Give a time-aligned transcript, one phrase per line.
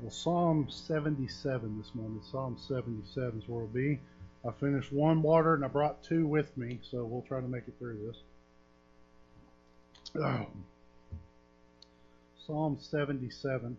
[0.00, 2.20] well, Psalm 77 this morning.
[2.30, 3.98] Psalm 77 is where we'll be.
[4.46, 7.64] I finished one water and I brought two with me, so we'll try to make
[7.66, 8.16] it through this.
[10.22, 10.46] Oh.
[12.46, 13.76] Psalm 77.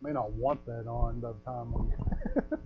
[0.00, 2.58] May not want that on by the time we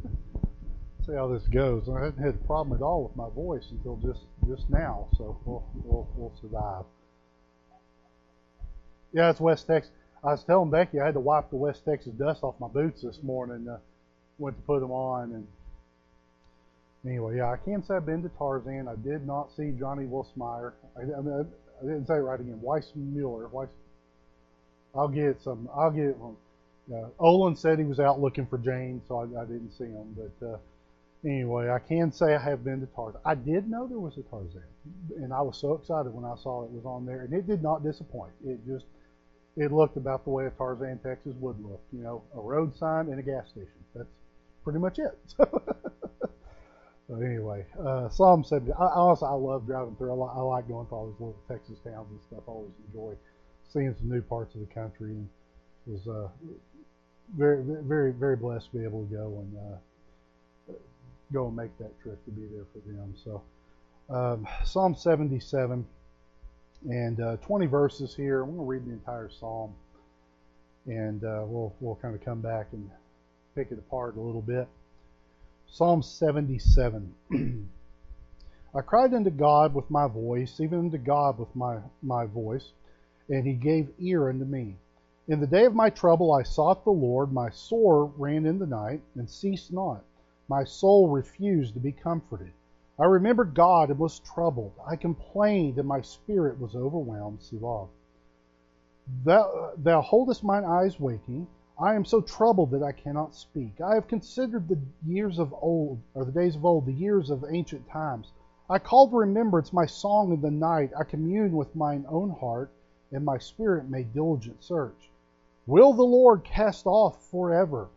[1.06, 1.88] see how this goes.
[1.88, 5.38] I haven't had a problem at all with my voice until just just now, so
[5.46, 6.84] we'll we'll, we'll survive.
[9.12, 9.92] Yeah, it's West Texas.
[10.24, 13.02] I was telling Becky I had to wipe the West Texas dust off my boots
[13.02, 13.68] this morning.
[13.68, 13.78] Uh,
[14.38, 15.46] went to put them on, and
[17.04, 18.86] anyway, yeah, I can say I've been to Tarzan.
[18.88, 20.72] I did not see Johnny Wilsmeyer.
[20.96, 21.46] I, I, mean,
[21.80, 22.60] I didn't say it right again.
[22.62, 23.50] Weissmuller.
[23.50, 23.68] Weiss.
[24.94, 25.68] I'll get some.
[25.74, 26.36] I'll get one.
[26.92, 30.16] Uh, Olin said he was out looking for Jane, so I, I didn't see him.
[30.16, 30.58] But uh,
[31.24, 33.20] anyway, I can say I have been to Tarzan.
[33.24, 34.62] I did know there was a Tarzan,
[35.16, 37.62] and I was so excited when I saw it was on there, and it did
[37.62, 38.32] not disappoint.
[38.46, 38.84] It just
[39.56, 41.82] it looked about the way a Tarzan, Texas would look.
[41.92, 43.68] You know, a road sign and a gas station.
[43.94, 44.08] That's
[44.64, 45.18] pretty much it.
[45.36, 48.72] so anyway, uh, Psalm 70.
[48.72, 50.12] I, honestly, I love driving through.
[50.12, 52.44] I, li- I like going to all these little Texas towns and stuff.
[52.48, 53.14] I always enjoy
[53.72, 55.28] seeing some new parts of the country, and
[55.86, 56.28] was uh,
[57.36, 60.74] very, very, very blessed to be able to go and uh,
[61.32, 63.14] go and make that trip to be there for them.
[63.24, 63.42] So
[64.14, 65.86] um, Psalm 77
[66.88, 68.42] and uh, 20 verses here.
[68.42, 69.74] I'm going to read the entire psalm,
[70.86, 72.90] and uh, we'll we'll kind of come back and
[73.54, 74.68] pick it apart a little bit.
[75.66, 77.14] Psalm 77.
[78.74, 82.72] I cried unto God with my voice, even unto God with my, my voice,
[83.28, 84.76] and he gave ear unto me.
[85.28, 88.66] In the day of my trouble I sought the Lord, my sore ran in the
[88.66, 90.04] night, and ceased not.
[90.48, 92.52] My soul refused to be comforted.
[92.98, 94.72] I remembered God and was troubled.
[94.86, 97.42] I complained, and my spirit was overwhelmed.
[97.42, 97.88] Selah.
[99.24, 101.46] Thou, thou holdest mine eyes waking.
[101.78, 103.80] I am so troubled that I cannot speak.
[103.80, 107.44] I have considered the years of old, or the days of old, the years of
[107.50, 108.30] ancient times.
[108.68, 110.92] I call to remembrance my song in the night.
[110.98, 112.70] I commune with mine own heart,
[113.10, 115.10] and my spirit made diligent search.
[115.66, 117.88] Will the Lord cast off forever?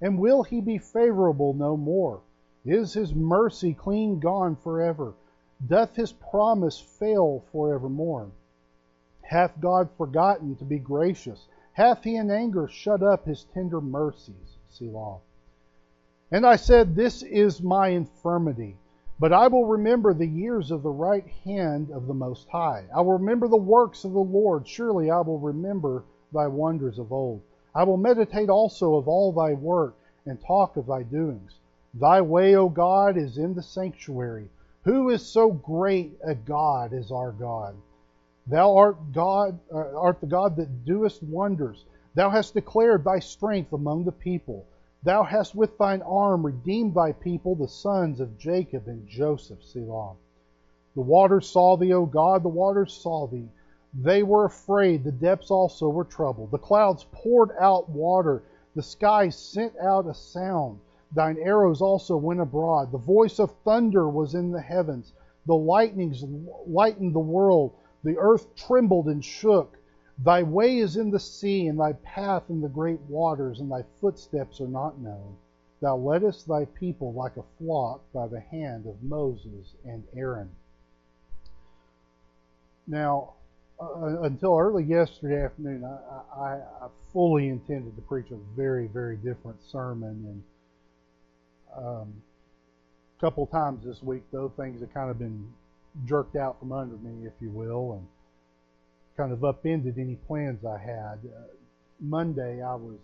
[0.00, 2.20] And will he be favorable no more?
[2.64, 5.12] Is his mercy clean gone forever?
[5.66, 8.30] Doth his promise fail forevermore?
[9.20, 11.46] Hath God forgotten to be gracious?
[11.72, 14.58] Hath he in anger shut up his tender mercies?
[14.68, 15.18] Selah.
[16.30, 18.78] And I said, This is my infirmity.
[19.20, 22.86] But I will remember the years of the right hand of the Most High.
[22.94, 24.66] I will remember the works of the Lord.
[24.66, 27.42] Surely I will remember thy wonders of old.
[27.74, 29.96] I will meditate also of all thy work
[30.26, 31.60] and talk of thy doings.
[31.94, 34.50] Thy way, O God, is in the sanctuary.
[34.82, 37.76] Who is so great a God as our God?
[38.46, 41.84] Thou art God, uh, art the God that doest wonders.
[42.14, 44.66] Thou hast declared thy strength among the people.
[45.04, 49.62] Thou hast with thine arm redeemed thy people, the sons of Jacob and Joseph.
[49.62, 50.14] Selah.
[50.94, 53.48] The waters saw thee, O God, the waters saw thee.
[53.94, 56.50] They were afraid, the depths also were troubled.
[56.50, 58.42] The clouds poured out water,
[58.74, 60.80] the skies sent out a sound.
[61.14, 62.90] Thine arrows also went abroad.
[62.90, 65.12] The voice of thunder was in the heavens.
[65.46, 66.24] The lightnings
[66.66, 67.72] lightened the world.
[68.02, 69.78] The earth trembled and shook.
[70.18, 73.84] Thy way is in the sea, and thy path in the great waters, and thy
[74.00, 75.36] footsteps are not known.
[75.80, 80.50] Thou leddest thy people like a flock by the hand of Moses and Aaron.
[82.86, 83.34] Now,
[83.80, 89.16] uh, until early yesterday afternoon, I, I, I, fully intended to preach a very, very
[89.16, 90.24] different sermon.
[90.26, 90.42] And
[91.76, 92.22] um,
[93.20, 95.48] couple times this week, though, things have kind of been
[96.04, 98.06] jerked out from under me, if you will, and
[99.16, 101.18] kind of upended any plans I had.
[101.24, 101.46] Uh,
[102.00, 102.98] Monday, I was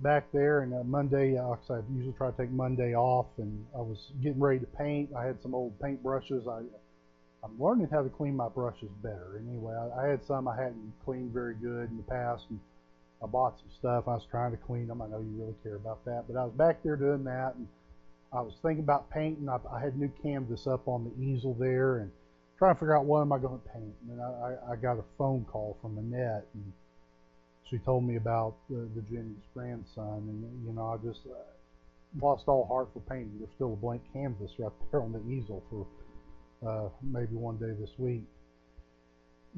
[0.00, 3.80] back there, and uh, Monday, uh, I usually try to take Monday off, and I
[3.80, 5.10] was getting ready to paint.
[5.16, 6.46] I had some old paint brushes.
[6.48, 6.62] I
[7.44, 9.40] I'm learning how to clean my brushes better.
[9.48, 12.58] Anyway, I, I had some I hadn't cleaned very good in the past, and
[13.22, 14.04] I bought some stuff.
[14.06, 15.02] I was trying to clean them.
[15.02, 17.66] I know you really care about that, but I was back there doing that, and
[18.32, 19.48] I was thinking about painting.
[19.48, 22.10] I, I had new canvas up on the easel there, and
[22.58, 23.94] trying to figure out what am I going to paint.
[24.10, 26.72] And I, I got a phone call from Annette, and
[27.68, 31.34] she told me about the, the Jennings grandson, and you know I just uh,
[32.20, 33.32] lost all heart for painting.
[33.38, 35.86] There's still a blank canvas right there on the easel for
[36.66, 38.24] uh, maybe one day this week.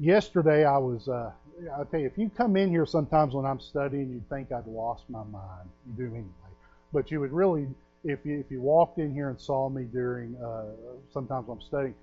[0.01, 1.31] Yesterday, I was, uh,
[1.77, 4.65] I tell you, if you come in here sometimes when I'm studying, you'd think I'd
[4.65, 5.69] lost my mind.
[5.85, 6.51] You do anyway.
[6.91, 7.67] But you would really,
[8.03, 10.71] if you, if you walked in here and saw me during, uh,
[11.13, 11.93] sometimes when I'm studying,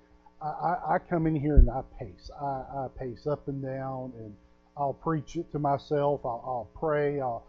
[0.41, 2.31] I, I, come in here and I pace.
[2.41, 4.33] I, I pace up and down, and
[4.77, 6.21] I'll preach it to myself.
[6.23, 7.19] I'll, I'll pray.
[7.19, 7.45] I'll,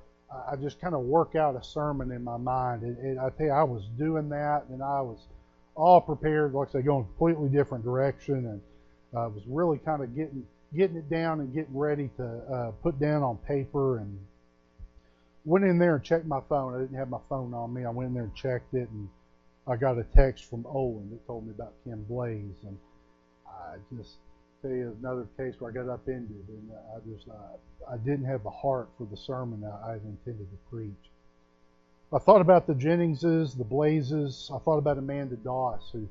[0.51, 2.83] I just kind of work out a sermon in my mind.
[2.83, 5.29] And, and I tell you, I was doing that, and I was
[5.77, 8.61] all prepared, like I say, going a completely different direction, and
[9.15, 12.71] I uh, was really kind of getting getting it down and getting ready to uh,
[12.83, 13.99] put down on paper.
[13.99, 14.19] And
[15.45, 16.75] went in there and checked my phone.
[16.75, 17.85] I didn't have my phone on me.
[17.85, 19.09] I went in there and checked it, and
[19.67, 22.79] I got a text from Owen that told me about Ken Blaze, and
[23.47, 24.17] I just
[24.63, 28.43] tell you another case where I got upended, and I just I, I didn't have
[28.43, 31.11] the heart for the sermon I had intended to preach.
[32.13, 34.51] I thought about the Jenningses, the Blazes.
[34.53, 36.09] I thought about Amanda Doss, who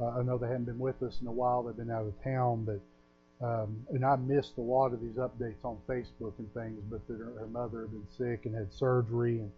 [0.00, 1.62] uh, I know they haven't been with us in a while.
[1.62, 2.80] They've been out of town, but
[3.40, 6.80] um, and I missed a lot of these updates on Facebook and things.
[6.90, 9.50] But that her, her mother had been sick and had surgery, and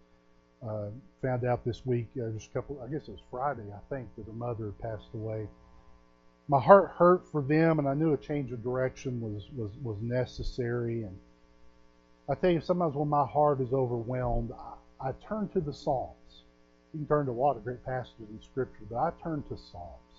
[0.67, 0.89] uh,
[1.21, 4.07] found out this week, uh, just a couple, I guess it was Friday, I think,
[4.17, 5.47] that her mother had passed away
[6.51, 9.97] my heart hurt for them, and I knew a change of direction was was was
[10.01, 11.03] necessary.
[11.03, 11.17] And
[12.29, 14.51] I tell you, sometimes when my heart is overwhelmed,
[14.99, 16.43] I, I turn to the Psalms.
[16.93, 19.57] You can turn to a lot of great passages in Scripture, but I turn to
[19.57, 20.10] Psalms.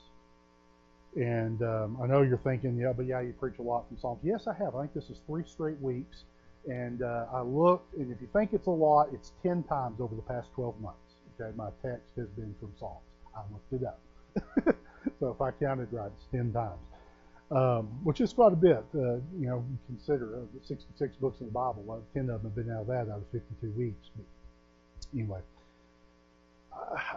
[1.14, 4.20] And um, I know you're thinking, yeah, but yeah, you preach a lot from Psalms.
[4.22, 4.74] Yes, I have.
[4.74, 6.24] I think this is three straight weeks.
[6.66, 10.14] And uh, I looked, and if you think it's a lot, it's 10 times over
[10.14, 10.98] the past 12 months.
[11.40, 13.02] Okay, my text has been from Psalms.
[13.36, 14.76] I looked it up.
[15.18, 16.78] So if I counted right, it's 10 times,
[17.50, 18.84] um, which is quite a bit.
[18.94, 21.82] Uh, you know, consider uh, the 66 books in the Bible.
[21.84, 24.10] Well, 10 of them have been out of that out of 52 weeks.
[24.16, 24.24] But
[25.14, 25.40] anyway,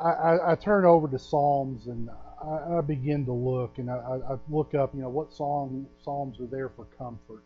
[0.01, 2.09] I, I, I turn over to Psalms and
[2.45, 6.39] I, I begin to look and I, I look up, you know, what song, Psalms
[6.39, 7.43] are there for comfort.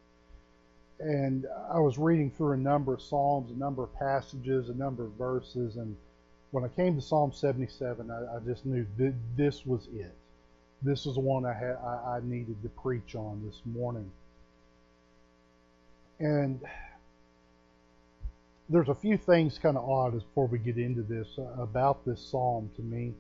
[1.00, 5.06] And I was reading through a number of Psalms, a number of passages, a number
[5.06, 5.96] of verses, and
[6.52, 10.14] when I came to Psalm 77, I, I just knew th- this was it
[10.82, 14.10] this is the one I, had, I, I needed to preach on this morning.
[16.20, 16.60] And
[18.70, 22.06] there's a few things kind of odd as before we get into this uh, about
[22.06, 23.14] this psalm to me.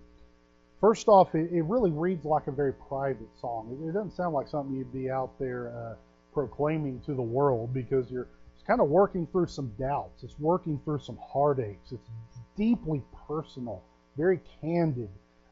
[0.81, 3.69] First off, it, it, really reads like a very private song.
[3.71, 5.95] It, it doesn't sound like something you'd be out there uh,
[6.33, 10.23] proclaiming to the world because you're it's kind of working through some doubts.
[10.23, 11.91] It's working through some heartaches.
[11.91, 12.09] It's
[12.55, 13.83] deeply personal,
[14.15, 15.09] very candid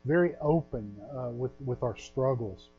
[0.07, 2.69] very open uh, with, with our struggles.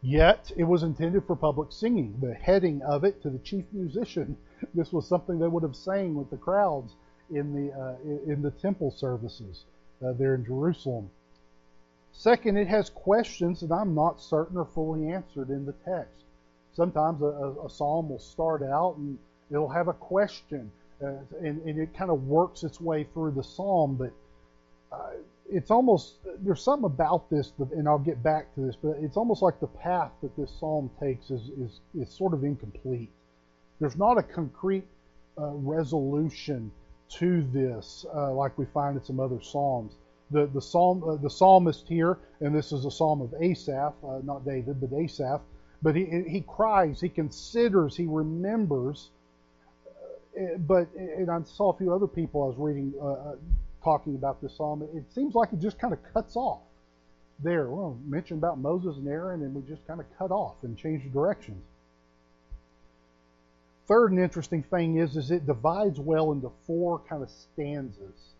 [0.00, 2.16] Yet, it was intended for public singing.
[2.20, 4.36] The heading of it to the chief musician,
[4.74, 6.94] this was something they would have sang with the crowds
[7.30, 9.64] in the, uh, in the temple services
[10.06, 11.10] uh, there in Jerusalem.
[12.18, 16.24] Second, it has questions that I'm not certain are fully answered in the text.
[16.72, 19.16] Sometimes a, a psalm will start out and
[19.52, 20.68] it'll have a question,
[21.00, 24.12] uh, and, and, it kind of works its way through the psalm, but
[24.90, 25.10] uh,
[25.48, 29.40] it's almost there's something about this, and I'll get back to this, but it's almost
[29.40, 33.12] like the path that this psalm takes is is, is sort of incomplete.
[33.78, 34.88] There's not a concrete
[35.40, 36.72] uh, resolution
[37.10, 39.94] to this uh, like we find in some other psalms.
[40.30, 44.20] The the psalm uh, the psalmist here, and this is a psalm of Asaph, uh,
[44.22, 45.40] not David, but Asaph.
[45.80, 49.10] But he he cries, he considers, he remembers.
[50.38, 53.36] Uh, but and I saw a few other people I was reading uh,
[53.82, 56.60] talking about this psalm, it seems like it just kind of cuts off
[57.42, 57.70] there.
[57.70, 61.04] Well, mention about Moses and Aaron, and we just kind of cut off and change
[61.04, 61.62] the directions.
[63.86, 68.34] Third and interesting thing is, is it divides well into four kind of stanzas.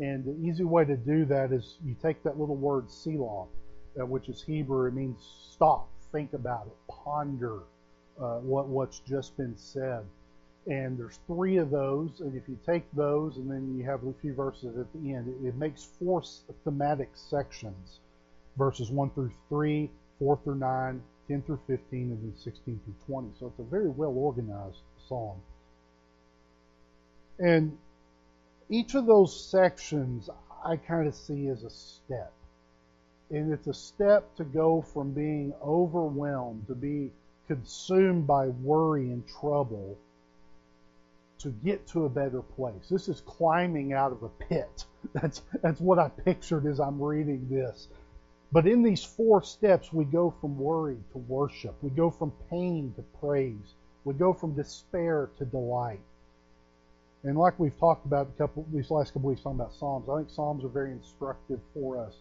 [0.00, 3.44] And the easy way to do that is you take that little word Selah,
[4.00, 4.88] uh, which is Hebrew.
[4.88, 5.18] It means
[5.52, 6.72] stop, think about it,
[7.04, 7.60] ponder
[8.18, 10.04] uh, what, what's just been said.
[10.66, 14.12] And there's three of those and if you take those and then you have a
[14.20, 16.22] few verses at the end it, it, makes four
[16.64, 18.00] thematic sections.
[18.56, 23.28] Verses 1 through 3 4 through 9 10 through 15 and then 16 through 20
[23.38, 25.38] so it's a very well organized psalm.
[27.38, 27.78] And
[28.70, 30.30] each of those sections
[30.64, 32.32] i kind of see as a step
[33.30, 37.10] and it's a step to go from being overwhelmed to be
[37.46, 39.96] consumed by worry and trouble
[41.40, 42.88] to get to a better place.
[42.90, 44.84] This is climbing out of a pit.
[45.14, 47.88] That's that's what I pictured as I'm reading this.
[48.52, 51.74] But in these four steps, we go from worry to worship.
[51.80, 53.74] We go from pain to praise.
[54.04, 56.00] We go from despair to delight.
[57.22, 60.18] And like we've talked about a couple these last couple weeks talking about Psalms, I
[60.18, 62.14] think Psalms are very instructive for us.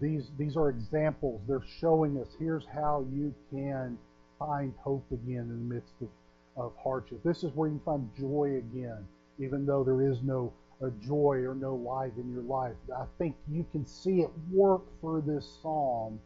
[0.00, 1.40] These these are examples.
[1.48, 3.98] They're showing us here's how you can
[4.38, 6.08] find hope again in the midst of
[6.58, 7.22] of hardship.
[7.24, 9.06] This is where you find joy again,
[9.38, 12.74] even though there is no uh, joy or no light in your life.
[12.94, 16.20] I think you can see it work for this psalm.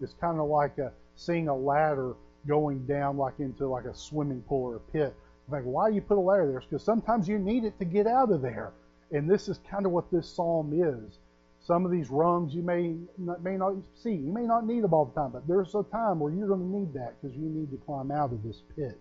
[0.00, 2.14] It's kind of like a, seeing a ladder
[2.46, 5.14] going down like into like a swimming pool or a pit
[5.48, 6.60] Why you put a ladder there?
[6.60, 8.72] because sometimes you need it to get out of there.
[9.10, 11.18] And this is kind of what this psalm is.
[11.66, 14.12] Some of these rungs you may not, may not see.
[14.12, 16.60] You may not need them all the time, but there's a time where you're going
[16.60, 18.98] to need that because you need to climb out of this pit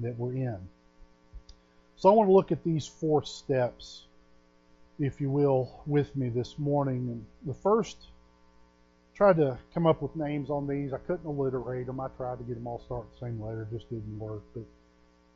[0.00, 0.58] that we're in.
[1.96, 4.04] So I want to look at these four steps,
[5.00, 7.08] if you will, with me this morning.
[7.08, 7.96] And the first,
[9.18, 10.92] tried to come up with names on these.
[10.92, 11.98] I couldn't alliterate them.
[11.98, 14.42] I tried to get them all start the same letter, just didn't work.
[14.54, 14.62] But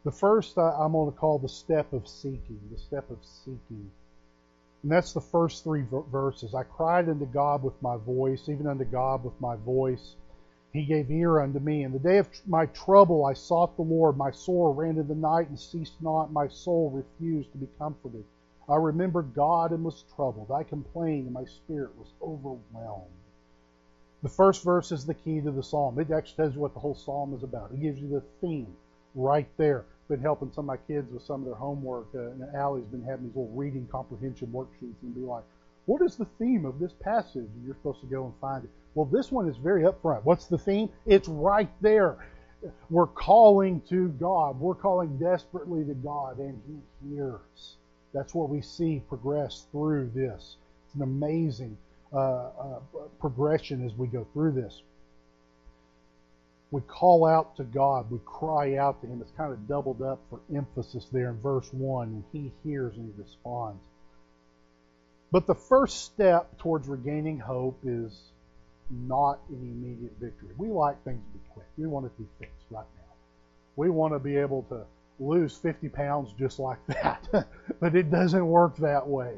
[0.05, 2.61] the first I, am going to call the step of seeking.
[2.73, 3.91] The step of seeking.
[4.83, 6.55] And that's the first three verses.
[6.55, 10.17] I cried unto God with my voice, even unto God with my voice.
[10.73, 11.85] He gave ear unto me.
[11.85, 14.17] In the day of my trouble I sought the Lord.
[14.17, 16.33] My soul ran in the night and ceased not.
[16.33, 18.25] My soul refused to be comforted.
[18.69, 20.51] I remembered God and was troubled.
[20.51, 23.11] I complained and my spirit was overwhelmed.
[24.23, 25.99] The first verse is the key to the psalm.
[25.99, 27.73] It actually tells you what the whole psalm is about.
[27.73, 28.75] It gives you the theme
[29.15, 32.09] right there been helping some of my kids with some of their homework.
[32.15, 35.45] Uh, and Allie's been having these little reading comprehension worksheets and be like,
[35.87, 37.37] what is the theme of this passage?
[37.37, 38.71] And you're supposed to go and find it.
[38.95, 40.25] Well, this one is very upfront.
[40.25, 40.89] What's the theme?
[41.07, 42.19] It's right there.
[42.91, 44.61] We're calling to God.
[44.61, 47.77] We're calling desperately to God, and He hears.
[48.15, 50.57] That's what we see progress through this.
[50.87, 51.77] It's an amazing
[52.13, 52.81] uh, uh,
[53.19, 54.83] progression as we go through this
[56.73, 59.21] we call out to God, we cry out to Him.
[59.21, 63.13] It's kind of doubled up for emphasis there in verse 1, and He hears and
[63.15, 63.79] He responds.
[65.31, 68.19] But the first step towards regaining hope is
[68.91, 70.49] not an immediate victory.
[70.57, 71.67] We like things to be quick.
[71.77, 73.15] We want it to be fixed right now.
[73.77, 74.85] We want to be able to
[75.21, 77.47] lose 50 pounds just like that.
[77.81, 79.35] but it doesn't work that way.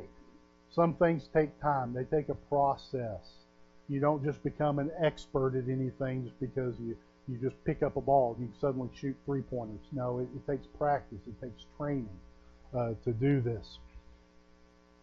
[0.71, 3.33] Some things take time, they take a process.
[3.89, 6.97] You don't just become an expert at anything just because you
[7.29, 9.81] you just pick up a ball and you suddenly shoot three pointers.
[9.93, 12.09] No, it, it, takes practice, it takes training
[12.77, 13.79] uh, to do this.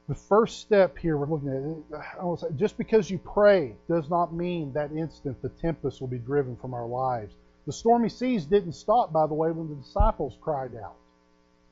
[0.07, 1.49] The first step here we're looking
[1.91, 5.49] at, I want to say, just because you pray does not mean that instant the
[5.49, 7.33] tempest will be driven from our lives.
[7.65, 10.95] The stormy seas didn't stop, by the way, when the disciples cried out.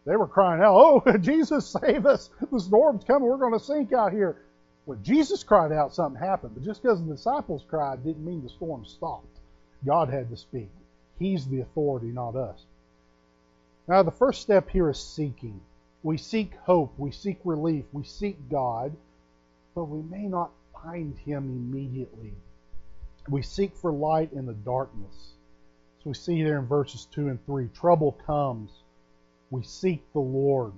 [0.06, 2.30] They were crying out, Oh, Jesus, save us.
[2.52, 3.28] The storm's coming.
[3.28, 4.38] We're going to sink out here.
[4.86, 6.54] When Jesus cried out, something happened.
[6.56, 9.39] But just because the disciples cried didn't mean the storm stopped.
[9.86, 10.70] God had to speak.
[11.18, 12.66] He's the authority, not us.
[13.88, 15.62] Now, the first step here is seeking.
[16.04, 18.96] We seek hope, we seek relief, we seek God,
[19.76, 20.52] but we may not
[20.84, 22.34] find Him immediately.
[23.28, 25.34] We seek for light in the darkness.
[26.04, 28.72] So we see there in verses 2 and 3 trouble comes.
[29.50, 30.72] We seek the Lord.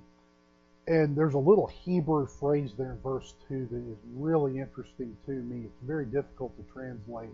[0.88, 5.32] And there's a little Hebrew phrase there in verse 2 that is really interesting to
[5.32, 5.66] me.
[5.66, 7.30] It's very difficult to translate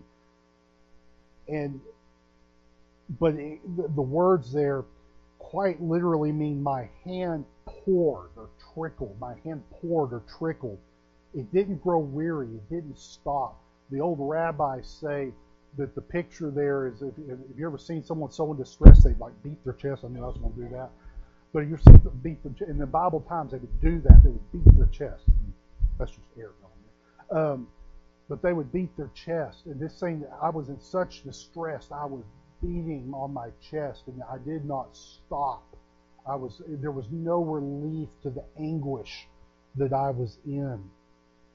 [1.49, 1.79] and
[3.19, 3.59] but it,
[3.95, 4.85] the, words there
[5.39, 9.17] quite literally mean my hand poured or trickled.
[9.19, 10.77] My hand poured or trickled.
[11.33, 12.47] It didn't grow weary.
[12.47, 13.59] It didn't stop.
[13.91, 15.31] The old rabbis say
[15.77, 19.13] that the picture there is if, if you ever seen someone so in distress they
[19.19, 20.03] like beat their chest.
[20.03, 20.89] I knew I was going to do that.
[21.51, 24.23] But you're seeing them beat their in the Bible times they would do that.
[24.23, 25.23] They would beat their chest.
[25.97, 26.51] That's just there.
[27.31, 27.67] Um,
[28.29, 29.65] but they would beat their chest.
[29.65, 32.23] And this thing, I was in such distress, I was
[32.61, 35.63] beating on my chest, and I did not stop.
[36.27, 39.27] I was there was no relief to the anguish
[39.75, 40.83] that I was in.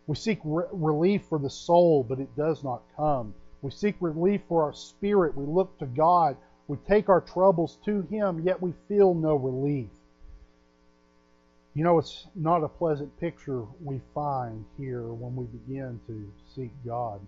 [0.06, 3.34] We seek re- relief for the soul, but it does not come.
[3.62, 5.36] We seek relief for our spirit.
[5.36, 6.36] We look to God.
[6.66, 9.90] We take our troubles to Him, yet we feel no relief.
[11.74, 16.70] You know, it's not a pleasant picture we find here when we begin to seek
[16.86, 17.20] God.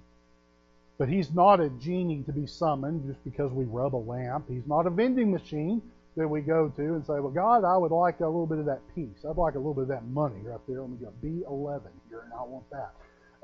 [0.99, 4.47] But He's not a genie to be summoned just because we rub a lamp.
[4.49, 5.83] He's not a vending machine
[6.17, 8.67] that we go to and say, Well, God, I would like a little bit of
[8.67, 9.25] that peace.
[9.29, 10.81] I'd like a little bit of that money right there.
[10.81, 12.93] Let me go B11 here, and I want that.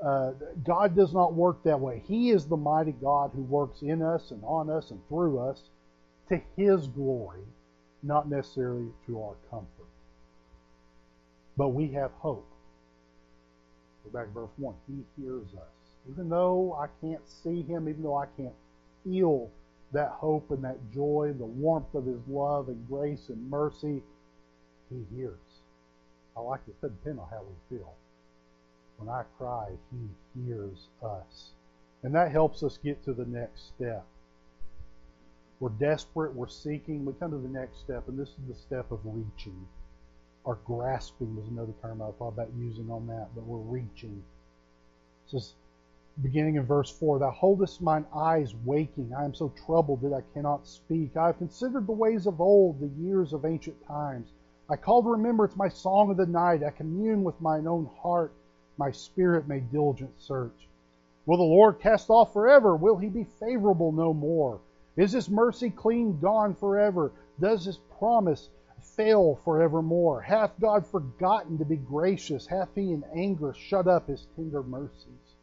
[0.03, 0.31] Uh,
[0.65, 2.01] God does not work that way.
[2.07, 5.61] He is the mighty God who works in us and on us and through us
[6.29, 7.43] to His glory,
[8.01, 9.82] not necessarily to our comfort.
[11.57, 12.47] But we have hope.
[14.03, 14.75] Go back to verse 1.
[14.87, 15.73] He hears us.
[16.11, 18.55] Even though I can't see him, even though I can't
[19.03, 19.49] feel
[19.93, 24.01] that hope and that joy, the warmth of his love and grace and mercy,
[24.89, 25.37] he hears.
[26.35, 27.93] I like to put pin on how we feel.
[28.97, 31.51] When I cry, he hears us.
[32.01, 34.05] And that helps us get to the next step.
[35.59, 38.91] We're desperate, we're seeking, we come to the next step, and this is the step
[38.91, 39.65] of reaching
[40.43, 44.23] or grasping was another term I thought about using on that, but we're reaching.
[45.25, 45.53] It says,
[46.21, 49.13] beginning in verse 4 Thou holdest mine eyes waking.
[49.17, 51.15] I am so troubled that I cannot speak.
[51.15, 54.29] I have considered the ways of old, the years of ancient times.
[54.69, 56.63] I call to remembrance my song of the night.
[56.63, 58.31] I commune with mine own heart.
[58.77, 60.67] My spirit made diligent search.
[61.25, 62.75] Will the Lord cast off forever?
[62.75, 64.59] Will he be favorable no more?
[64.97, 67.11] Is his mercy clean gone forever?
[67.39, 68.49] Does his promise
[68.95, 70.21] fail forevermore?
[70.21, 72.47] Hath God forgotten to be gracious?
[72.47, 75.35] Hath he in anger shut up his tender mercies?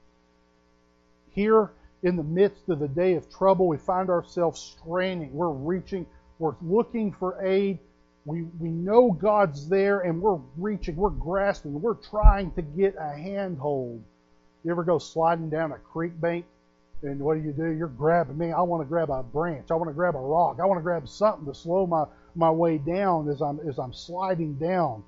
[1.33, 1.71] Here
[2.03, 5.33] in the midst of the day of trouble, we find ourselves straining.
[5.33, 6.07] We're reaching,
[6.39, 7.79] we're looking for aid.
[8.25, 13.13] We, we know God's there and we're reaching, we're grasping, we're trying to get a
[13.17, 14.03] handhold.
[14.63, 16.45] You ever go sliding down a creek bank
[17.03, 17.71] and what do you do?
[17.71, 18.53] You're grabbing me.
[18.53, 19.71] I want to grab a branch.
[19.71, 20.59] I want to grab a rock.
[20.61, 23.93] I want to grab something to slow my, my way down as I'm as I'm
[23.93, 25.03] sliding down.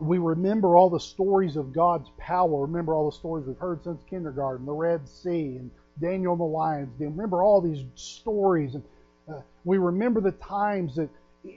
[0.00, 2.62] We remember all the stories of God's power.
[2.62, 6.44] Remember all the stories we've heard since kindergarten, the Red Sea and Daniel and the
[6.44, 6.88] lions.
[6.98, 8.82] Remember all these stories, and
[9.28, 11.08] uh, we remember the times that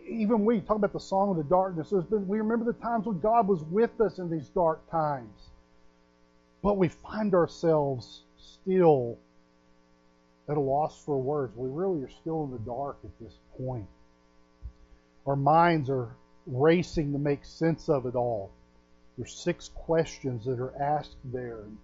[0.07, 1.89] even we talk about the song of the darkness.
[1.89, 5.49] There's been we remember the times when God was with us in these dark times,
[6.61, 9.17] but we find ourselves still
[10.49, 11.55] at a loss for words.
[11.55, 13.87] We really are still in the dark at this point.
[15.27, 16.15] Our minds are
[16.45, 18.49] racing to make sense of it all.
[19.17, 21.59] There's six questions that are asked there.
[21.63, 21.77] And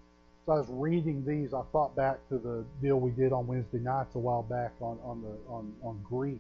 [0.44, 3.80] as I was reading these, I thought back to the deal we did on Wednesday
[3.80, 6.40] nights a while back on, on the on, on grief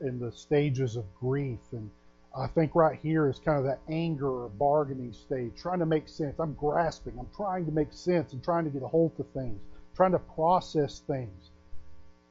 [0.00, 1.60] and the stages of grief.
[1.72, 1.88] And
[2.36, 6.08] I think right here is kind of that anger or bargaining stage, trying to make
[6.08, 6.38] sense.
[6.38, 9.60] I'm grasping, I'm trying to make sense and trying to get a hold of things,
[9.96, 11.50] trying to process things.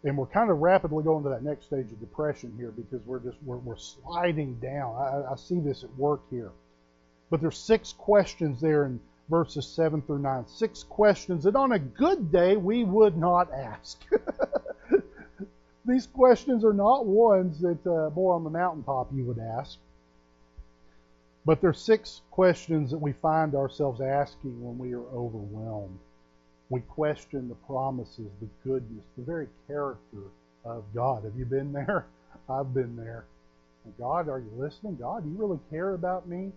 [0.03, 3.19] And we're kind of rapidly going to that next stage of depression here because we're
[3.19, 4.95] just we're, we're sliding down.
[4.95, 6.51] I, I see this at work here.
[7.29, 10.45] But there's six questions there in verses seven through nine.
[10.47, 14.01] Six questions that on a good day we would not ask.
[15.85, 19.77] These questions are not ones that, uh, boy, on the mountaintop you would ask.
[21.45, 25.99] But there's six questions that we find ourselves asking when we are overwhelmed.
[26.73, 30.23] We question the promises, the goodness, the very character
[30.65, 31.23] of God.
[31.23, 32.07] Have you been there?
[32.49, 33.25] I've been there.
[33.99, 34.95] God, are you listening?
[34.95, 36.51] God, do you really care about me?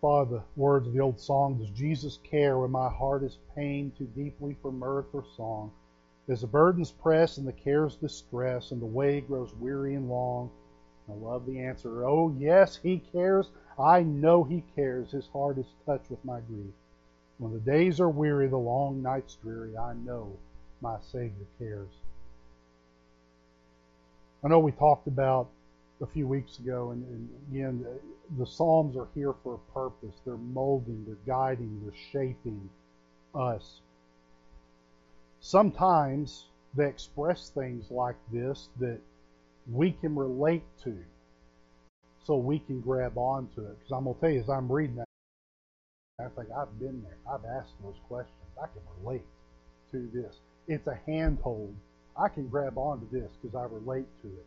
[0.00, 3.94] Father, the words of the old song, Does Jesus care when my heart is pained
[3.98, 5.70] too deeply for mirth or song?
[6.30, 10.48] As the burdens press and the cares distress and the way grows weary and long?
[11.10, 12.06] I love the answer.
[12.06, 13.50] Oh, yes, He cares.
[13.78, 15.10] I know He cares.
[15.10, 16.72] His heart is touched with my grief.
[17.38, 20.36] When the days are weary, the long nights dreary, I know
[20.80, 21.90] my Savior cares.
[24.42, 25.48] I know we talked about
[26.00, 27.86] a few weeks ago, and, and again,
[28.38, 30.14] the Psalms are here for a purpose.
[30.24, 32.68] They're molding, they're guiding, they're shaping
[33.34, 33.80] us.
[35.40, 38.98] Sometimes they express things like this that
[39.70, 40.96] we can relate to
[42.24, 43.78] so we can grab onto it.
[43.78, 45.05] Because I'm going to tell you, as I'm reading
[46.26, 47.16] I think I've been there.
[47.32, 48.34] I've asked those questions.
[48.60, 49.24] I can relate
[49.92, 50.36] to this.
[50.66, 51.74] It's a handhold.
[52.18, 54.46] I can grab onto this because I relate to it.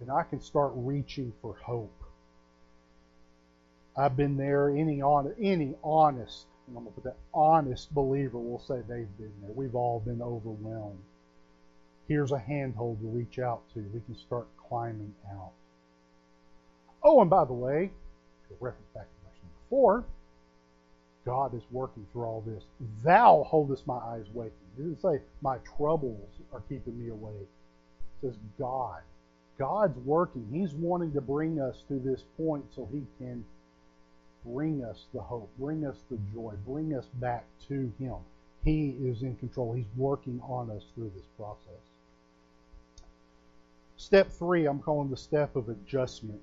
[0.00, 1.92] And I can start reaching for hope.
[3.96, 4.70] I've been there.
[4.70, 5.02] Any
[5.40, 9.52] any honest, and I'm gonna put that honest believer will say they've been there.
[9.54, 11.02] We've all been overwhelmed.
[12.08, 13.80] Here's a handhold to reach out to.
[13.80, 15.52] We can start climbing out.
[17.02, 17.90] Oh, and by the way,
[18.48, 20.04] to reference back to verse number four,
[21.24, 22.64] God is working through all this.
[23.04, 24.52] Thou holdest my eyes waking.
[24.76, 27.48] It doesn't say my troubles are keeping me awake.
[28.22, 29.00] It says God.
[29.58, 30.46] God's working.
[30.50, 33.44] He's wanting to bring us to this point so he can
[34.44, 38.16] bring us the hope, bring us the joy, bring us back to him.
[38.64, 39.72] He is in control.
[39.72, 41.82] He's working on us through this process.
[43.96, 46.42] Step three, I'm calling the step of adjustment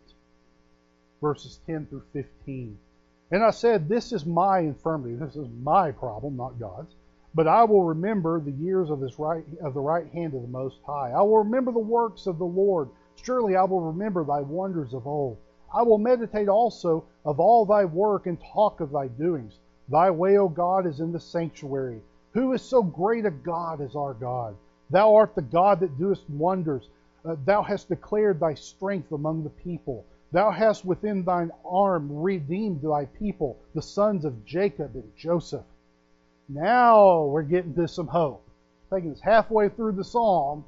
[1.22, 2.78] verses 10 through 15.
[3.32, 5.16] And I said, This is my infirmity.
[5.16, 6.96] This is my problem, not God's.
[7.36, 10.48] But I will remember the years of, his right, of the right hand of the
[10.48, 11.12] Most High.
[11.12, 12.90] I will remember the works of the Lord.
[13.16, 15.38] Surely I will remember thy wonders of old.
[15.72, 19.60] I will meditate also of all thy work and talk of thy doings.
[19.90, 22.02] Thy way, O God, is in the sanctuary.
[22.32, 24.56] Who is so great a God as our God?
[24.90, 26.90] Thou art the God that doest wonders.
[27.24, 30.06] Uh, thou hast declared thy strength among the people.
[30.32, 35.66] Thou hast within thine arm redeemed thy people, the sons of Jacob and Joseph.
[36.48, 38.44] Now we're getting to some hope.
[38.92, 40.66] I think it's halfway through the psalm,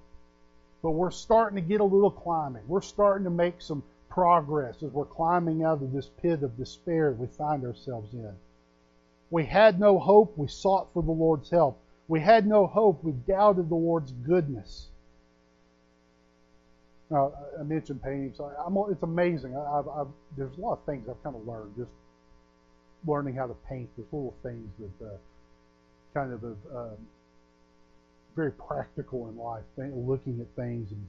[0.81, 2.63] but we're starting to get a little climbing.
[2.67, 7.11] We're starting to make some progress as we're climbing out of this pit of despair
[7.11, 8.33] we find ourselves in.
[9.29, 10.37] We had no hope.
[10.37, 11.79] We sought for the Lord's help.
[12.07, 13.03] We had no hope.
[13.03, 14.89] We doubted the Lord's goodness.
[17.11, 19.55] Now, I mentioned painting, so I'm, it's amazing.
[19.57, 21.91] I've, I've, there's a lot of things I've kind of learned just
[23.05, 23.89] learning how to paint.
[23.97, 25.17] There's little things that uh,
[26.13, 26.95] kind of uh,
[28.33, 30.89] very practical in life, looking at things.
[30.91, 31.05] And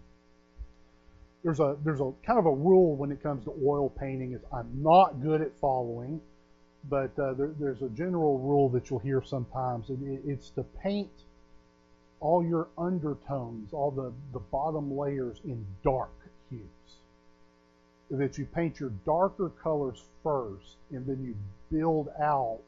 [1.45, 4.41] there's a there's a kind of a rule when it comes to oil painting is
[4.53, 6.21] I'm not good at following,
[6.89, 10.65] but uh, there, there's a general rule that you'll hear sometimes, and it, it's to
[10.83, 11.11] paint
[12.23, 16.13] all your undertones, all the, the bottom layers in dark
[16.51, 16.63] hues.
[18.11, 21.35] That you paint your darker colors first, and then you
[21.77, 22.61] build out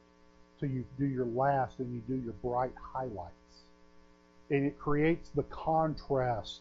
[0.59, 3.31] till you do your last and you do your bright highlights.
[4.49, 6.59] And it creates the contrast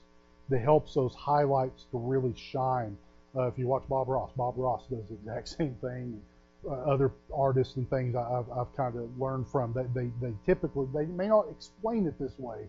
[0.49, 2.97] that helps those highlights to really shine.
[3.37, 6.21] Uh, if you watch Bob Ross, Bob Ross does the exact same thing.
[6.67, 9.75] Uh, other artists and things I've, I've kind of learned from.
[9.75, 12.69] They, they, they typically, they may not explain it this way,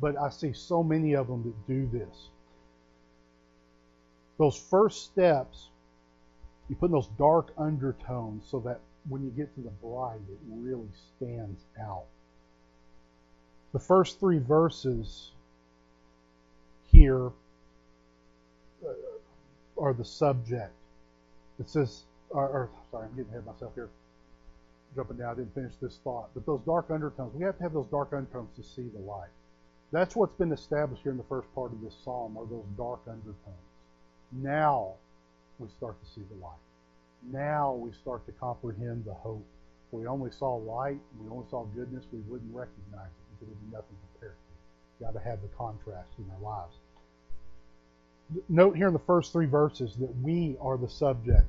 [0.00, 2.28] but I see so many of them that do this.
[4.38, 5.68] Those first steps,
[6.68, 10.38] you put in those dark undertones so that when you get to the bride, it
[10.48, 12.04] really stands out.
[13.72, 15.30] The first three verses
[16.90, 17.30] here
[18.84, 18.92] uh,
[19.78, 20.72] are the subject.
[21.58, 23.88] It says, or, or, sorry, I'm getting ahead of myself here.
[24.94, 26.28] Jumping down, I didn't finish this thought.
[26.34, 29.30] But those dark undertones, we have to have those dark undertones to see the light.
[29.92, 33.00] That's what's been established here in the first part of this psalm are those dark
[33.06, 33.36] undertones.
[34.32, 34.94] Now
[35.58, 36.56] we start to see the light.
[37.30, 39.44] Now we start to comprehend the hope.
[39.86, 43.70] If we only saw light, we only saw goodness, we wouldn't recognize it because would
[43.70, 45.04] be nothing compared to it.
[45.04, 46.74] Got to have the contrast in our lives.
[48.48, 51.44] Note here in the first three verses that we are the subject.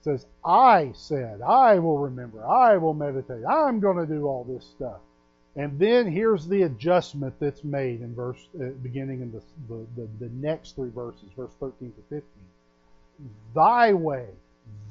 [0.00, 4.44] It says, I said, I will remember, I will meditate, I'm going to do all
[4.44, 5.00] this stuff.
[5.56, 9.42] And then here's the adjustment that's made in verse uh, beginning in the,
[9.96, 12.22] the, the, next three verses, verse 13 to 15.
[13.54, 14.26] Thy way,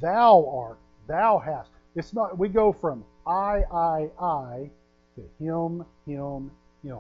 [0.02, 1.70] thou art, thou hast.
[1.96, 4.70] It's not we go from I, I, I
[5.16, 6.52] to him, him,
[6.84, 7.00] him.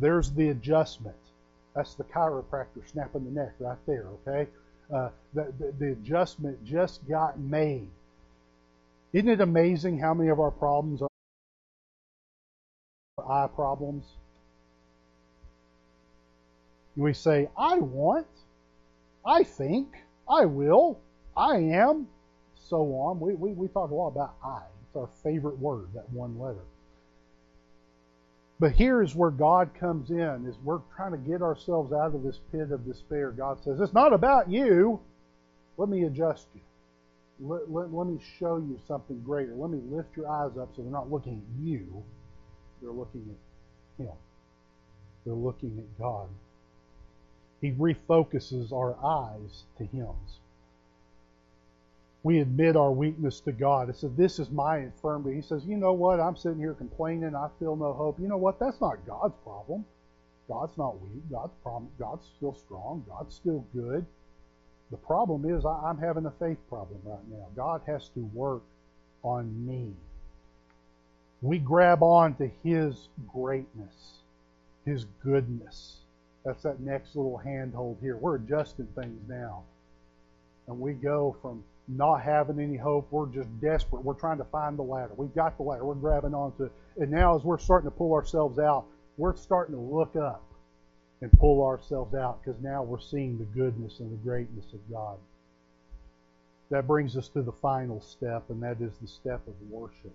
[0.00, 1.16] There's the adjustment.
[1.76, 4.50] That's the chiropractor snapping the neck right there, okay?
[4.92, 7.90] Uh, the, the, the adjustment just got made.
[9.12, 11.08] Isn't it amazing how many of our problems are?
[13.28, 14.04] Eye problems.
[16.96, 18.26] We say, I want,
[19.26, 19.88] I think,
[20.28, 21.00] I will,
[21.36, 22.06] I am,
[22.68, 23.18] so on.
[23.18, 24.60] We, we, we talk a lot about I.
[24.86, 26.62] It's our favorite word, that one letter.
[28.60, 32.22] But here is where God comes in, is we're trying to get ourselves out of
[32.22, 33.32] this pit of despair.
[33.32, 35.00] God says, It's not about you.
[35.76, 36.60] Let me adjust you.
[37.40, 39.54] Let, let, let me show you something greater.
[39.56, 42.04] Let me lift your eyes up so they're not looking at you
[42.84, 44.12] they're looking at Him.
[45.24, 46.28] They're looking at God.
[47.60, 50.10] He refocuses our eyes to Him.
[52.22, 53.88] We admit our weakness to God.
[53.88, 55.36] It says, This is my infirmity.
[55.36, 56.20] He says, You know what?
[56.20, 57.34] I'm sitting here complaining.
[57.34, 58.18] I feel no hope.
[58.20, 58.60] You know what?
[58.60, 59.84] That's not God's problem.
[60.48, 61.22] God's not weak.
[61.30, 61.88] God's problem.
[61.98, 63.04] God's still strong.
[63.08, 64.04] God's still good.
[64.90, 67.46] The problem is I'm having a faith problem right now.
[67.56, 68.62] God has to work
[69.22, 69.92] on me
[71.44, 74.14] we grab on to His greatness,
[74.86, 75.98] His goodness.
[76.42, 78.16] That's that next little handhold here.
[78.16, 79.62] We're adjusting things now.
[80.66, 84.02] And we go from not having any hope, we're just desperate.
[84.02, 85.12] We're trying to find the ladder.
[85.18, 85.84] We've got the ladder.
[85.84, 86.72] We're grabbing onto it.
[86.96, 88.86] And now, as we're starting to pull ourselves out,
[89.18, 90.42] we're starting to look up
[91.20, 95.18] and pull ourselves out because now we're seeing the goodness and the greatness of God.
[96.70, 100.14] That brings us to the final step, and that is the step of worship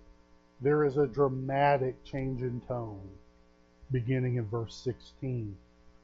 [0.60, 3.08] there is a dramatic change in tone
[3.90, 5.56] beginning in verse 16.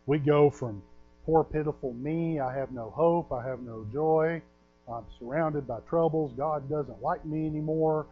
[0.06, 0.82] We go from
[1.24, 4.40] poor, pitiful me, I have no hope, I have no joy,
[4.88, 8.06] I'm surrounded by troubles, God doesn't like me anymore,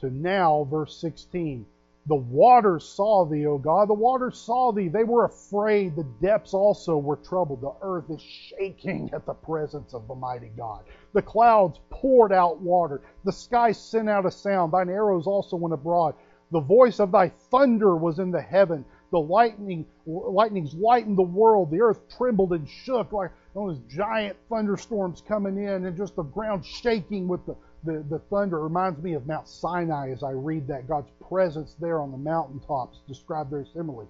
[0.00, 1.66] to now, verse 16.
[2.06, 3.88] The waters saw thee, O God.
[3.88, 4.88] The waters saw thee.
[4.88, 5.94] They were afraid.
[5.94, 7.60] The depths also were troubled.
[7.60, 10.84] The earth is shaking at the presence of the mighty God.
[11.12, 13.02] The clouds poured out water.
[13.24, 14.72] The sky sent out a sound.
[14.72, 16.14] Thine arrows also went abroad.
[16.52, 18.84] The voice of thy thunder was in the heaven.
[19.12, 21.70] The lightning, lightnings lightened the world.
[21.70, 26.64] The earth trembled and shook like those giant thunderstorms coming in, and just the ground
[26.64, 30.88] shaking with the the, the thunder reminds me of Mount Sinai as I read that.
[30.88, 34.06] God's presence there on the mountaintops, described very similarly.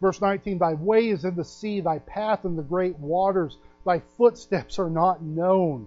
[0.00, 3.56] Verse 19 Thy way is in the sea, thy path in the great waters,
[3.86, 5.86] thy footsteps are not known.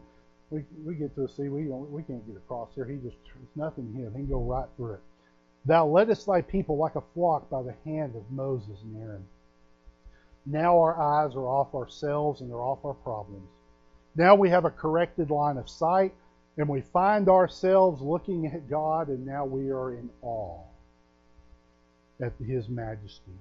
[0.49, 2.85] we we get to a sea we we can't get across there.
[2.85, 4.09] He just it's nothing here.
[4.09, 5.01] He can go right through it.
[5.65, 9.25] Thou leddest thy people like a flock by the hand of Moses and Aaron.
[10.45, 13.49] Now our eyes are off ourselves and they're off our problems.
[14.15, 16.13] Now we have a corrected line of sight
[16.57, 20.61] and we find ourselves looking at God and now we are in awe
[22.21, 23.33] at His majesty.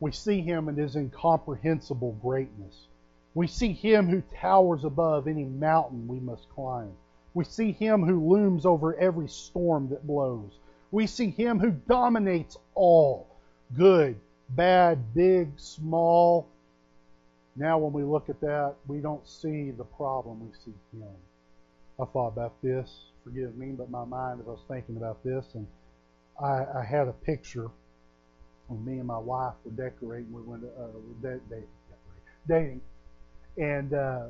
[0.00, 2.86] We see Him in His incomprehensible greatness.
[3.34, 6.92] We see Him who towers above any mountain we must climb.
[7.34, 10.52] We see Him who looms over every storm that blows.
[10.92, 13.26] We see Him who dominates all
[13.76, 14.16] good,
[14.50, 16.46] bad, big, small.
[17.56, 21.08] Now, when we look at that, we don't see the problem, we see Him.
[22.00, 22.90] I thought about this,
[23.22, 25.66] forgive me, but my mind as I was thinking about this, and
[26.42, 27.70] I, I had a picture
[28.68, 30.32] when me and my wife were decorating.
[30.32, 30.86] We went uh,
[31.22, 31.66] de- de-
[32.48, 32.80] dating,
[33.56, 34.26] and uh,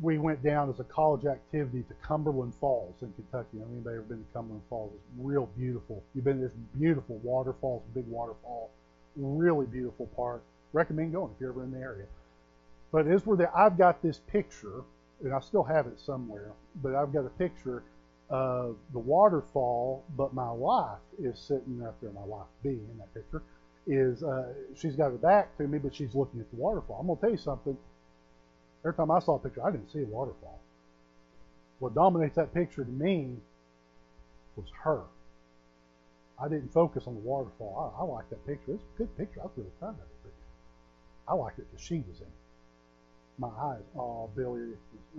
[0.00, 3.58] we went down as a college activity to Cumberland Falls in Kentucky.
[3.58, 4.92] I anybody ever been to Cumberland Falls?
[4.94, 6.02] It's real beautiful.
[6.14, 8.70] You've been to this beautiful waterfall, big waterfall,
[9.16, 10.42] really beautiful park.
[10.72, 12.04] Recommend going if you're ever in the area.
[12.92, 14.82] But as we're there, I've got this picture,
[15.24, 16.52] and I still have it somewhere.
[16.82, 17.82] But I've got a picture
[18.28, 22.10] of the waterfall, but my wife is sitting up there.
[22.10, 23.42] My wife B in that picture
[23.86, 26.98] is uh, she's got her back to me, but she's looking at the waterfall.
[27.00, 27.76] I'm gonna tell you something.
[28.84, 30.60] Every time I saw a picture, I didn't see a waterfall.
[31.78, 33.36] What dominates that picture to me
[34.56, 35.02] was her.
[36.40, 37.94] I didn't focus on the waterfall.
[37.96, 38.74] I, I like that picture.
[38.74, 39.40] It's a good picture.
[39.40, 40.32] I was really proud of it.
[41.28, 42.45] I liked it because she was in it.
[43.38, 44.72] My eyes, oh, Billy.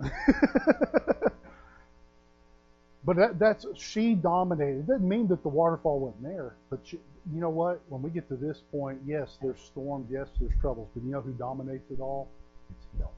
[3.04, 4.80] but that, that's she dominated.
[4.80, 6.98] It doesn't mean that the waterfall wasn't there, but she,
[7.32, 7.80] you know what?
[7.88, 11.20] When we get to this point, yes, there's storms, yes, there's troubles, but you know
[11.20, 12.28] who dominates it all?
[12.70, 13.08] It's Him.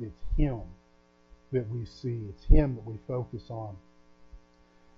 [0.00, 0.60] It's Him
[1.52, 2.20] that we see.
[2.30, 3.76] It's Him that we focus on.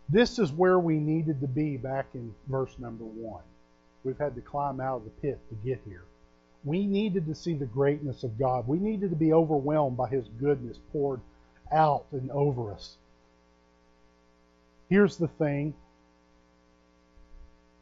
[0.08, 3.42] This is where we needed to be back in verse number one.
[4.04, 6.04] We've had to climb out of the pit to get here.
[6.64, 8.66] We needed to see the greatness of God.
[8.66, 11.20] We needed to be overwhelmed by His goodness poured
[11.70, 12.96] out and over us.
[14.88, 15.74] Here's the thing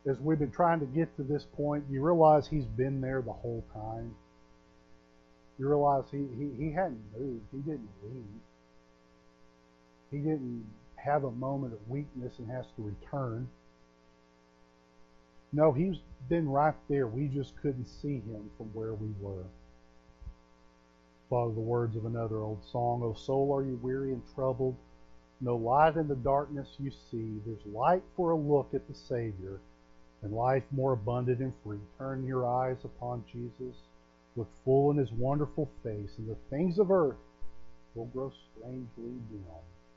[0.06, 3.32] as we've been trying to get to this point, you realize He's been there the
[3.32, 4.14] whole time.
[5.58, 8.24] You realize He, he, he hadn't moved, He didn't leave.
[10.10, 10.66] He didn't
[10.96, 13.48] have a moment of weakness and has to return.
[15.52, 15.96] No, he's
[16.28, 17.06] been right there.
[17.06, 19.44] We just couldn't see him from where we were.
[21.28, 23.02] Follow the words of another old song.
[23.02, 24.76] O soul, are you weary and troubled?
[25.40, 27.40] No light in the darkness you see.
[27.44, 29.60] There's light for a look at the Savior
[30.22, 31.80] and life more abundant and free.
[31.98, 33.76] Turn your eyes upon Jesus.
[34.36, 37.16] Look full in his wonderful face, and the things of earth
[37.94, 38.86] will grow strangely
[39.30, 39.44] dim.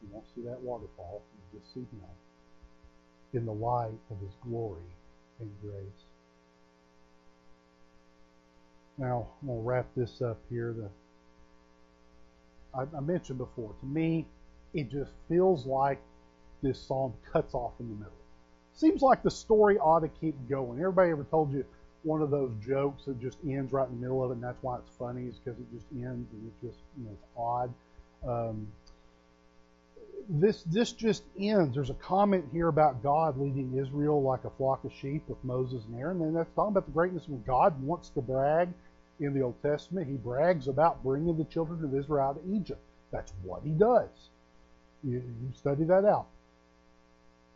[0.02, 1.22] You won't see that waterfall.
[1.54, 2.02] You just see him
[3.34, 4.84] in the light of his glory
[5.39, 6.06] and grace.
[8.98, 10.74] Now, I'm going to wrap this up here.
[10.74, 10.89] The,
[12.78, 14.26] I, I mentioned before, to me,
[14.74, 16.00] it just feels like
[16.62, 18.12] this psalm cuts off in the middle.
[18.74, 20.80] Seems like the story ought to keep going.
[20.80, 21.65] Everybody ever told you
[22.04, 24.62] one of those jokes that just ends right in the middle of it, and that's
[24.62, 27.74] why it's funny, is because it just ends and it just, you know, it's odd.
[28.28, 28.67] Um,
[30.30, 31.76] this this just ends.
[31.76, 35.84] There's a comment here about God leading Israel like a flock of sheep with Moses
[35.86, 38.70] and Aaron, and that's talking about the greatness when God wants to brag
[39.20, 40.08] in the Old Testament.
[40.08, 42.82] He brags about bringing the children of Israel out of Egypt.
[43.12, 44.10] That's what he does.
[45.04, 46.28] You, you study that out.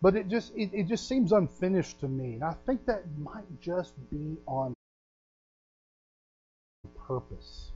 [0.01, 3.61] But it just it, it just seems unfinished to me, and I think that might
[3.61, 4.73] just be on
[7.07, 7.71] purpose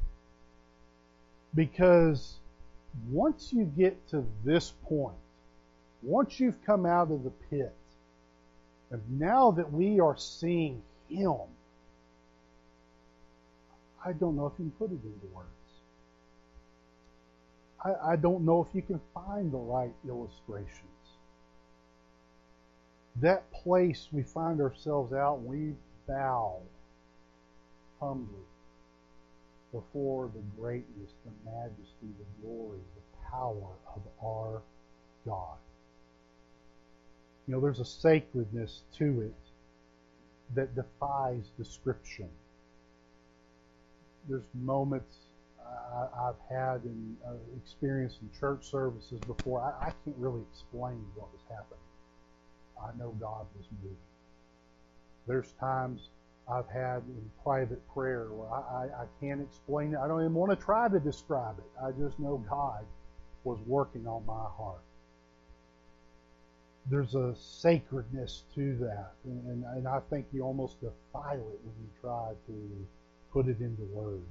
[1.56, 2.36] because
[3.10, 5.16] once you get to this point,
[6.02, 7.74] once you've come out of the pit,
[8.92, 11.38] and now that we are seeing Him,
[14.06, 15.50] I don't know if you can put it into words.
[17.84, 20.72] I, I don't know if you can find the right illustrations.
[23.22, 25.74] That place we find ourselves out, we
[26.08, 26.60] bow
[28.00, 28.44] humbly
[29.74, 34.62] before the greatness, the majesty, the glory, the power of our
[35.26, 35.58] God.
[37.48, 39.34] You know, there's a sacredness to it
[40.56, 42.30] that defies description.
[44.30, 45.18] There's moments
[46.18, 49.62] I've had and uh, experienced in church services before.
[49.62, 51.80] I, I can't really explain what was happening.
[52.82, 53.98] I know God was moving.
[55.28, 56.10] There's times
[56.50, 59.98] I've had in private prayer where I, I, I can't explain it.
[59.98, 61.82] I don't even want to try to describe it.
[61.82, 62.86] I just know God
[63.44, 64.82] was working on my heart.
[66.90, 71.76] There's a sacredness to that, and, and, and I think you almost defile it when
[71.80, 72.88] you try to
[73.32, 74.22] put it into words.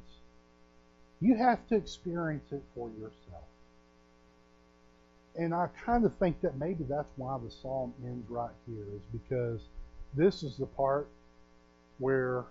[1.20, 3.44] You have to experience it for yourself.
[5.34, 9.02] And I kind of think that maybe that's why the psalm ends right here, is
[9.12, 9.60] because
[10.14, 11.06] this is the part
[11.98, 12.44] where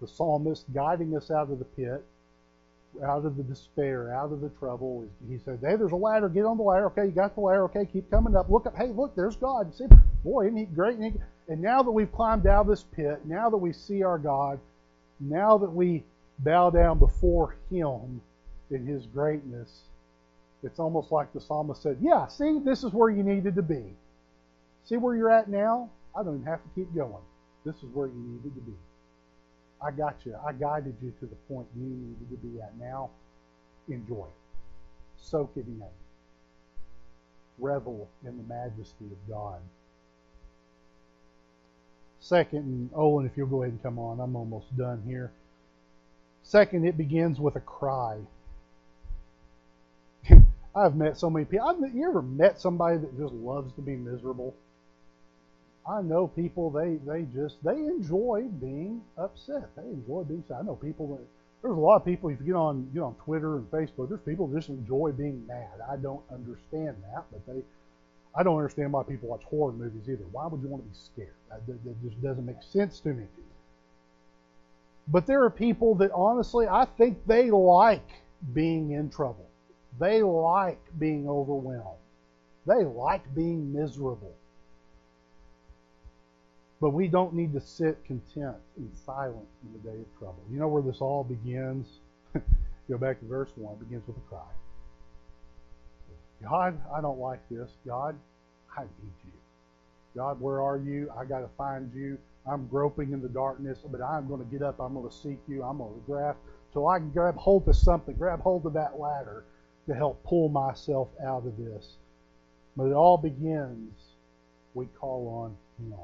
[0.00, 2.04] the psalmist guiding us out of the pit
[3.04, 5.06] out of the despair, out of the trouble.
[5.28, 6.28] He said, Hey, there's a ladder.
[6.28, 6.86] Get on the ladder.
[6.86, 7.64] Okay, you got the ladder.
[7.64, 8.48] Okay, keep coming up.
[8.48, 8.76] Look up.
[8.76, 9.74] Hey, look, there's God.
[9.74, 9.86] See,
[10.24, 10.98] boy, isn't he great?
[10.98, 14.58] And now that we've climbed out of this pit, now that we see our God,
[15.20, 16.04] now that we
[16.40, 18.20] bow down before Him
[18.70, 19.82] in His greatness,
[20.62, 23.84] it's almost like the psalmist said, Yeah, see, this is where you needed to be.
[24.84, 25.90] See where you're at now?
[26.18, 27.22] I don't even have to keep going.
[27.66, 28.72] This is where you needed to be.
[29.84, 30.36] I got you.
[30.46, 32.78] I guided you to the point you needed to be at.
[32.78, 33.10] Now,
[33.88, 35.20] enjoy it.
[35.20, 35.82] Soak it in.
[37.58, 39.58] Revel in the majesty of God.
[42.20, 45.32] Second, and Olin, if you'll go ahead and come on, I'm almost done here.
[46.44, 48.18] Second, it begins with a cry.
[50.76, 51.66] I've met so many people.
[51.66, 54.54] I've, you ever met somebody that just loves to be miserable?
[55.88, 59.70] I know people they they just they enjoy being upset.
[59.76, 60.58] They enjoy being sad.
[60.60, 61.24] I know people that
[61.62, 64.20] there's a lot of people if you get on get on Twitter and Facebook, there's
[64.20, 65.80] people that just enjoy being mad.
[65.88, 67.62] I don't understand that, but they
[68.34, 70.24] I don't understand why people watch horror movies either.
[70.32, 71.34] Why would you want to be scared?
[71.50, 73.24] That, that, that just doesn't make sense to me.
[75.08, 78.08] But there are people that honestly I think they like
[78.52, 79.46] being in trouble.
[80.00, 82.00] They like being overwhelmed.
[82.66, 84.34] They like being miserable.
[86.80, 90.42] But we don't need to sit content and silent in the day of trouble.
[90.50, 91.86] You know where this all begins?
[92.88, 93.74] Go back to verse 1.
[93.74, 94.40] It begins with a cry.
[96.42, 97.70] God, I don't like this.
[97.86, 98.14] God,
[98.76, 99.32] I need you.
[100.14, 101.10] God, where are you?
[101.18, 102.18] I got to find you.
[102.50, 104.78] I'm groping in the darkness, but I'm going to get up.
[104.78, 105.62] I'm going to seek you.
[105.62, 106.36] I'm going to grab
[106.72, 109.44] so I can grab hold of something, grab hold of that ladder
[109.88, 111.96] to help pull myself out of this.
[112.76, 113.94] But it all begins,
[114.74, 115.94] we call on Him.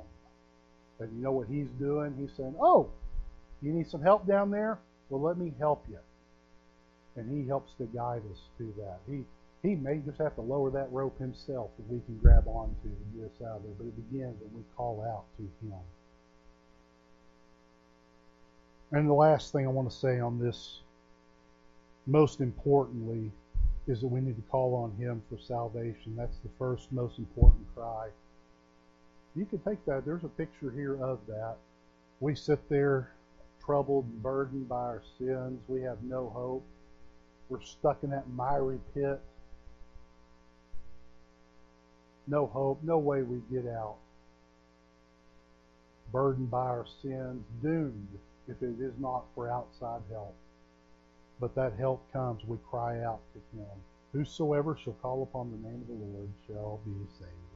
[1.15, 2.15] You know what he's doing?
[2.19, 2.91] He's saying, Oh,
[3.63, 4.79] you need some help down there?
[5.09, 5.99] Well, let me help you.
[7.17, 8.99] And he helps to guide us through that.
[9.09, 9.25] He
[9.63, 13.17] he may just have to lower that rope himself that we can grab onto to
[13.17, 13.73] get us out of there.
[13.79, 15.79] But it begins when we call out to him.
[18.91, 20.81] And the last thing I want to say on this,
[22.07, 23.31] most importantly,
[23.87, 26.17] is that we need to call on him for salvation.
[26.17, 28.09] That's the first most important cry
[29.35, 30.05] you can take that.
[30.05, 31.57] There's a picture here of that.
[32.21, 33.13] We sit there
[33.65, 35.61] troubled and burdened by our sins.
[35.69, 36.65] We have no hope.
[37.49, 39.21] We're stuck in that miry pit.
[42.27, 43.97] No hope, no way we get out.
[46.13, 48.09] Burdened by our sins, doomed
[48.49, 50.35] if it is not for outside help.
[51.41, 53.67] But that help comes, we cry out to Him.
[54.13, 57.52] Whosoever shall call upon the name of the Lord shall be saved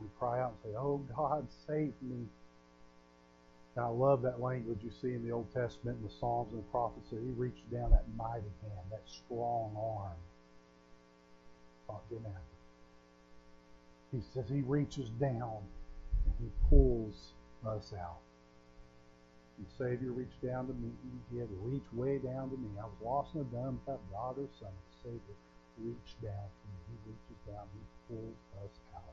[0.00, 2.26] we cry out and say, Oh God, save me.
[3.76, 6.60] And I love that language you see in the Old Testament and the Psalms and
[6.60, 10.18] the prophets that he reached down that mighty hand, that strong arm.
[11.86, 12.26] Thought Jim
[14.12, 15.62] He says he reaches down
[16.26, 17.32] and he pulls
[17.66, 18.18] us out.
[19.56, 20.90] And the Savior reached down to me.
[21.32, 22.68] He had to reach way down to me.
[22.78, 24.70] I was lost in a dumb without God or Son.
[24.70, 25.38] The Savior
[25.78, 26.78] reached down to me.
[26.90, 27.66] He reaches down.
[27.74, 29.07] He pulls us out.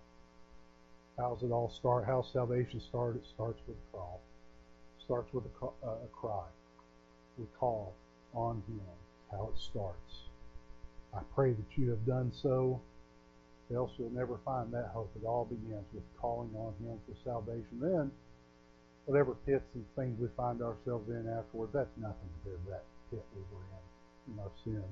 [1.17, 2.05] How's it all start?
[2.05, 3.15] How salvation start?
[3.15, 4.19] It starts with a call.
[4.99, 6.43] Starts with a, uh, a cry.
[7.37, 7.93] We call
[8.33, 8.81] on Him.
[9.31, 10.27] How it starts.
[11.15, 12.81] I pray that you have done so.
[13.73, 15.09] Else you'll never find that hope.
[15.15, 17.79] It all begins with calling on Him for salvation.
[17.79, 18.11] Then,
[19.05, 23.23] whatever pits and things we find ourselves in afterward, that's nothing compared to that pit
[23.33, 24.83] we were in in our sin.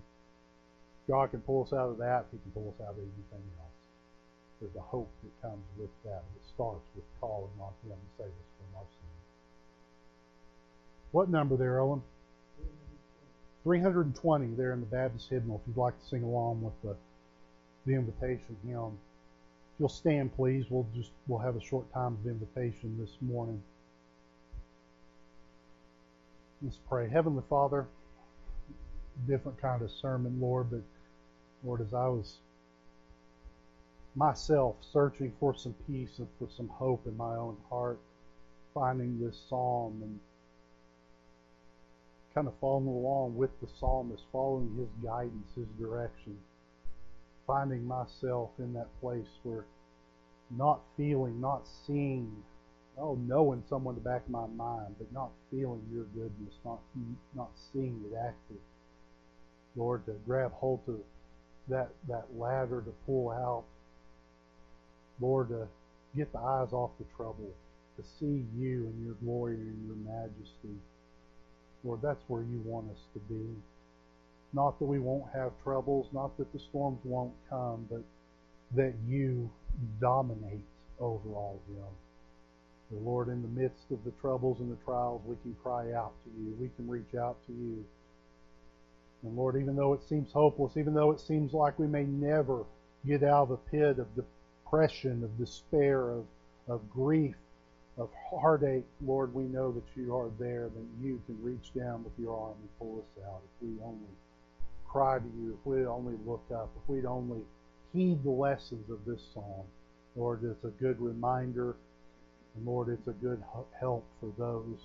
[1.08, 2.26] God can pull us out of that.
[2.32, 3.83] He can pull us out of anything else
[4.76, 6.24] a hope that comes with that.
[6.36, 8.86] It starts with calling on Him to save us from our.
[11.12, 12.02] What number there, Owen?
[13.64, 15.62] 320 there in the Baptist hymnal.
[15.62, 16.96] If you'd like to sing along with the
[17.86, 18.98] the invitation hymn,
[19.74, 20.66] if you'll stand, please.
[20.70, 23.62] We'll just we'll have a short time of invitation this morning.
[26.62, 27.10] Let's pray.
[27.10, 27.86] Heavenly Father,
[29.28, 30.82] different kind of sermon, Lord, but
[31.64, 32.38] Lord, as I was
[34.16, 38.00] myself searching for some peace and for some hope in my own heart,
[38.74, 40.20] finding this psalm and
[42.34, 46.36] kind of following along with the psalmist, following his guidance, his direction,
[47.46, 49.66] finding myself in that place where
[50.58, 52.32] not feeling, not seeing,
[52.98, 56.80] oh, knowing someone to back of my mind, but not feeling your goodness, not
[57.36, 58.62] not seeing it active.
[59.76, 61.00] Lord, to grab hold of
[61.70, 63.64] that that ladder to pull out.
[65.20, 65.68] Lord, to
[66.16, 67.52] get the eyes off the trouble,
[67.98, 70.78] to see you and your glory and your majesty.
[71.84, 73.46] Lord, that's where you want us to be.
[74.54, 78.04] Not that we won't have troubles, not that the storms won't come, but
[78.76, 79.50] that you
[80.00, 80.62] dominate
[81.00, 81.94] over all of them.
[82.92, 86.14] The Lord, in the midst of the troubles and the trials, we can cry out
[86.24, 86.56] to you.
[86.60, 87.84] We can reach out to you.
[89.24, 92.64] And Lord, even though it seems hopeless, even though it seems like we may never
[93.06, 94.08] get out of the pit of
[94.74, 96.26] depression, of despair, of,
[96.68, 97.36] of grief,
[97.98, 102.14] of heartache, Lord, we know that you are there, that you can reach down with
[102.18, 104.00] your arm and pull us out if we only
[104.88, 107.42] cry to you, if we'd only look up, if we'd only
[107.94, 109.66] heed the lessons of this psalm.
[110.16, 111.76] Lord, it's a good reminder,
[112.56, 113.44] and Lord, it's a good
[113.80, 114.80] help for those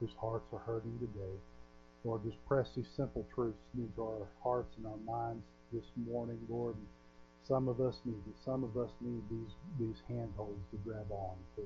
[0.00, 1.36] whose hearts are hurting today.
[2.04, 6.74] Lord, just press these simple truths into our hearts and our minds this morning, Lord.
[7.48, 8.36] Some of us need it.
[8.44, 11.62] Some of us need these, these handholds to grab on to.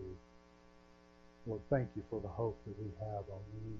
[1.44, 3.76] Lord, thank you for the hope that we have on you.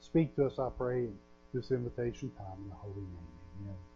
[0.00, 1.18] Speak to us, I pray, in
[1.52, 3.34] this invitation time in the holy name.
[3.60, 3.93] Amen.